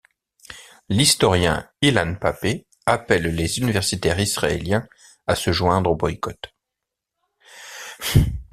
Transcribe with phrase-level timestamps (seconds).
[0.89, 4.87] L'historien Ilan Pappé appelle les universitaires israéliens
[5.27, 6.51] à se joindre au boycott.